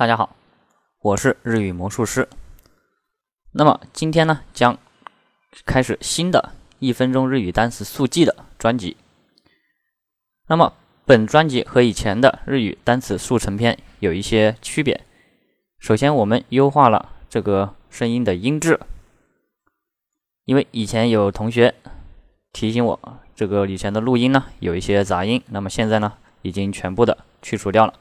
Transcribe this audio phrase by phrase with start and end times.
[0.00, 0.34] 大家好，
[1.02, 2.26] 我是日语魔术师。
[3.52, 4.78] 那么今天呢，将
[5.66, 8.96] 开始新的一分钟日语单词速记的专辑。
[10.46, 10.72] 那么
[11.04, 15.04] 本专辑和以前的日语单词速成篇有一些区别。
[15.78, 18.80] 首先，我们优化了这个声音的音质，
[20.46, 21.74] 因为以前有同学
[22.54, 27.92] 提醒我，这个以前的录音呢有一些杂音，那么现在呢已经全部的去除掉了，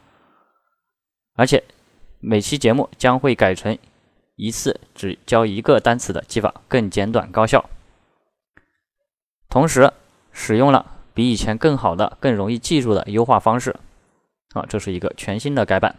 [1.33, 1.61] 而且。
[2.21, 3.77] 每期节目将会改成
[4.35, 7.69] 一次只教一个单词的记法，更简短高效。
[9.47, 9.91] 同时
[10.31, 13.75] 使用了比以前更好的、更容易记住的优化方式。
[14.53, 15.95] 啊，这是一个全新的改版。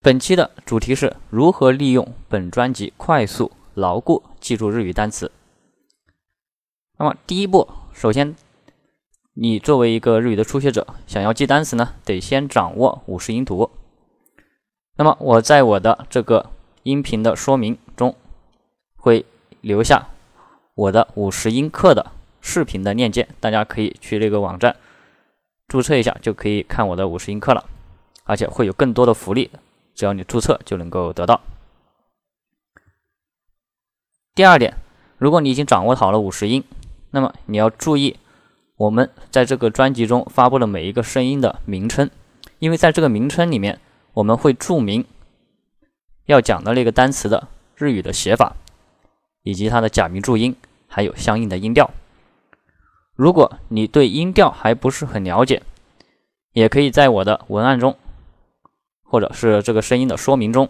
[0.00, 5.30] 本期的主题是如何利用本专辑快速牢固记住日语单词。
[6.98, 8.36] 那么第一步，首先。
[9.34, 13.70] 你作为一个日语的初学者，想要记单词呢，得先掌握五十音图。
[14.96, 16.50] 那么我在我的这个
[16.82, 18.14] 音频的说明中
[18.94, 19.24] 会
[19.62, 20.08] 留下
[20.74, 24.76] 我的五十音课的视频的链接，大家可以去这个网站
[25.66, 27.64] 注册一下，就可以看我的五十音课了，
[28.24, 29.50] 而且会有更多的福利，
[29.94, 31.40] 只要你注册就能够得到。
[34.34, 34.76] 第二点，
[35.16, 36.62] 如果你已经掌握好了五十音，
[37.12, 38.18] 那么你要注意。
[38.76, 42.10] 我们在这个专辑中发布了每一个声音的名称，
[42.58, 43.78] 因为在这个名称里面，
[44.14, 45.04] 我们会注明
[46.26, 48.56] 要讲的那个单词的日语的写法，
[49.42, 50.56] 以及它的假名注音，
[50.88, 51.90] 还有相应的音调。
[53.14, 55.62] 如果你对音调还不是很了解，
[56.52, 57.96] 也可以在我的文案中，
[59.04, 60.68] 或者是这个声音的说明中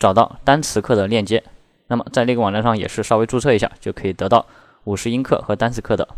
[0.00, 1.44] 找到单词课的链接。
[1.88, 4.46] 那么在那个网站上也是稍微注册一下，就可以得到
[4.84, 6.08] 五十音课和单词课的。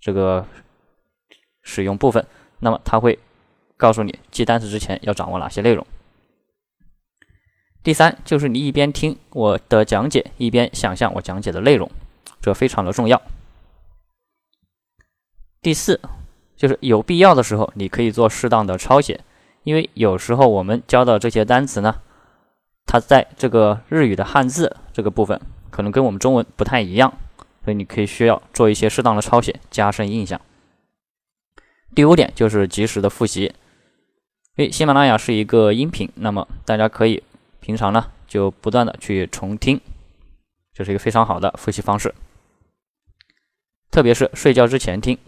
[0.00, 0.46] 这个
[1.62, 2.24] 使用部分，
[2.60, 3.18] 那么它会
[3.76, 5.86] 告诉你记单词之前要掌握哪些内容。
[7.82, 11.90] 第三就是你一边听我的讲解，一边想象我讲解的内容，
[12.40, 13.20] 这非常的重要。
[15.62, 16.00] 第四
[16.56, 19.20] 就是有必要的时候，你可以做适当的抄写，
[19.62, 22.00] 因为有时候我们教的这些单词呢，
[22.84, 25.40] 它在这个日语的汉字这个部分，
[25.70, 27.12] 可能跟我们中文不太一样。
[27.68, 30.40] 所以你可以需要做一些适当的抄写，加深印象。
[31.94, 33.52] 第五点就是及时的复习，
[34.56, 37.22] 因为喜马拉雅是一个音频，那么大家可以
[37.60, 39.78] 平常呢就不断的去重听，
[40.72, 42.14] 这是一个非常好的复习方式。
[43.90, 45.18] 特别是睡觉之前听，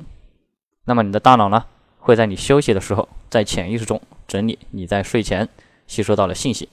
[0.87, 1.67] 那么你的大脑呢
[1.99, 5.47] 会在你休息的时候，在潜意识中整理你在睡前
[5.87, 6.71] 吸收到的信息，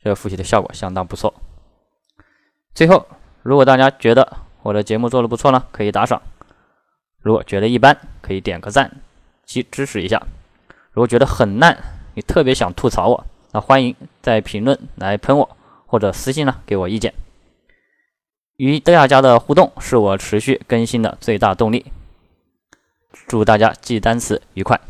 [0.00, 1.34] 这个复习的效果相当不错。
[2.72, 3.08] 最后，
[3.42, 6.18] 如果大家觉得，我的节目做的不错呢，可以打赏；
[7.20, 8.90] 如果觉得一般，可以点个赞，
[9.44, 10.22] 去支持一下。
[10.92, 11.76] 如果觉得很烂，
[12.14, 17.12] 你特别想吐槽我，那欢迎在评论来喷我，或者私信呢给我意见。
[18.56, 21.92] 与大家的互动是我持续更新的最大动力。
[23.28, 24.80] 祝大家记单词愉快！